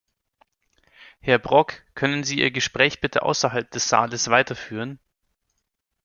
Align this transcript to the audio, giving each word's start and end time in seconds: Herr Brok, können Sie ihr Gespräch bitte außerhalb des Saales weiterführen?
Herr 1.19 1.37
Brok, 1.37 1.83
können 1.93 2.23
Sie 2.23 2.39
ihr 2.39 2.49
Gespräch 2.49 3.01
bitte 3.01 3.21
außerhalb 3.21 3.69
des 3.69 3.87
Saales 3.87 4.31
weiterführen? 4.31 4.99